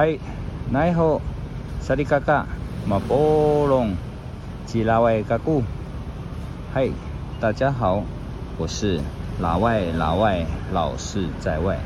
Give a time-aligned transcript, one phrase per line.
[0.00, 0.16] 嗨，
[0.70, 1.20] 奈何
[1.80, 2.46] 萨利嘎嘎
[2.86, 3.96] 马波隆
[4.64, 5.60] 吉拉外嘎古。
[6.72, 6.88] 嗨，
[7.40, 8.04] 大家好，
[8.58, 9.00] 我是
[9.40, 11.76] 老外老外老是在外，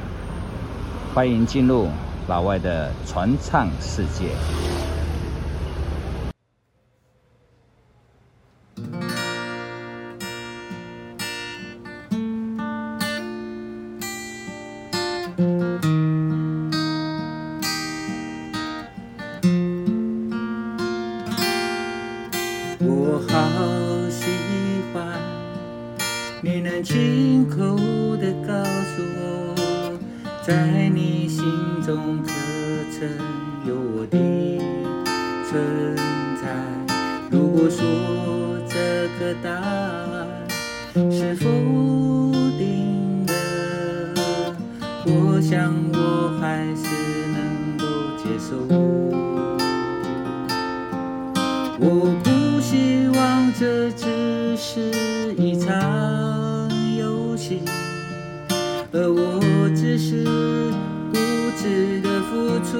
[1.14, 1.88] 欢迎进入
[2.28, 4.26] 老外的传唱世界。
[26.82, 27.56] 你能亲口
[28.16, 29.54] 的告诉我，
[30.44, 31.44] 在你心
[31.86, 32.28] 中可
[32.90, 33.08] 曾
[33.64, 34.18] 有我的
[35.48, 35.96] 存
[36.42, 36.42] 在？
[37.30, 37.78] 如果说
[38.68, 40.26] 这个答案
[41.10, 41.48] 是否
[42.58, 43.32] 定的，
[45.06, 46.84] 我想我还是
[47.32, 47.86] 能够
[48.18, 48.56] 接受。
[51.78, 51.86] 我
[52.24, 55.70] 不希望这只是一场
[57.42, 57.58] 情，
[58.92, 60.22] 而我只是
[61.10, 61.18] 固
[61.58, 62.70] 执的付出。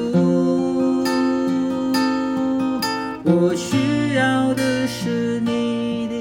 [3.25, 6.15] 我需要的是你的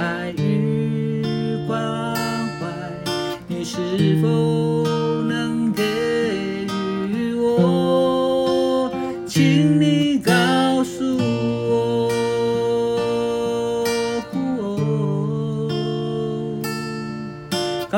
[0.00, 1.22] 爱与
[1.66, 2.14] 关
[2.58, 2.64] 怀，
[3.46, 3.76] 你是
[4.22, 4.75] 否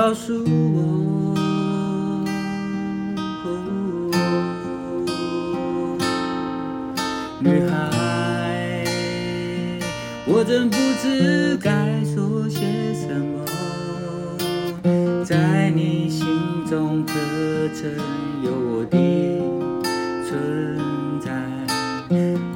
[0.00, 1.34] 告诉我，
[7.40, 8.84] 女孩，
[10.24, 13.44] 我真不知该说些什么，
[15.24, 16.28] 在你心
[16.70, 17.14] 中可
[17.74, 17.90] 曾
[18.44, 18.96] 有我的
[20.28, 20.78] 存
[21.20, 21.28] 在？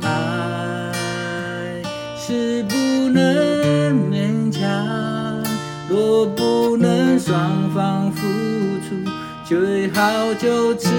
[0.06, 1.82] 爱
[2.16, 2.76] 是不
[3.08, 3.61] 能
[7.32, 8.28] 双方付
[8.82, 8.94] 出，
[9.42, 10.90] 最好就此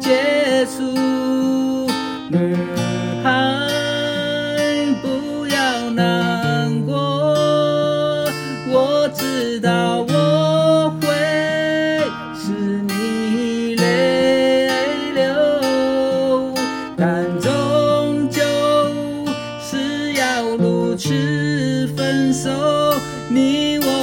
[0.00, 0.80] 结束。
[2.30, 2.56] 女
[3.22, 3.30] 孩，
[5.02, 6.96] 不要难过，
[8.70, 11.06] 我知道我会
[12.34, 12.52] 使
[12.88, 14.70] 你泪
[15.12, 16.54] 流，
[16.96, 18.40] 但终究
[19.60, 22.48] 是要如此分手，
[23.28, 23.99] 你我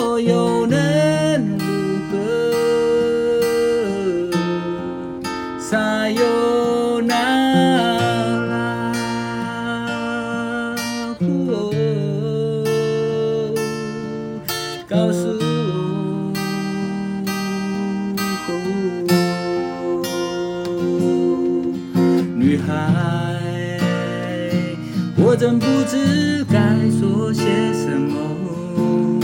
[25.20, 26.58] 我真不知该
[26.92, 29.22] 说些什么，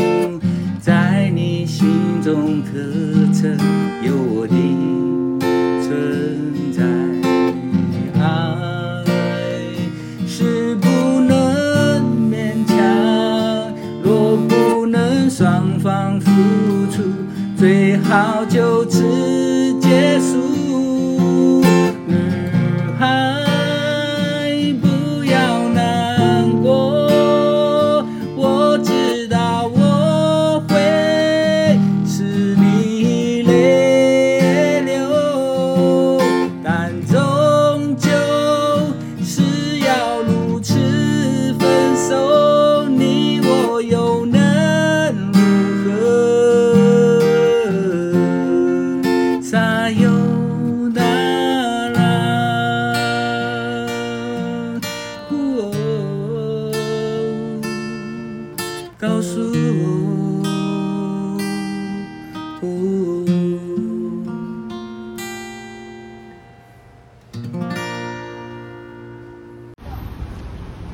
[0.80, 1.88] 在你心
[2.22, 2.72] 中可
[3.32, 3.52] 曾
[4.02, 4.54] 有我的
[5.82, 5.92] 存
[6.74, 6.84] 在？
[8.20, 9.04] 爱
[10.28, 10.88] 是不
[11.22, 12.76] 能勉强，
[14.04, 16.32] 若不能双方付
[16.92, 17.04] 出，
[17.56, 19.04] 最好就此
[59.04, 60.42] 告诉我。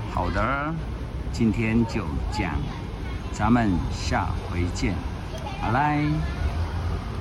[0.09, 0.73] 好的，
[1.31, 2.57] 今天就讲，
[3.31, 4.95] 咱们下回见，
[5.61, 6.07] 好嘞。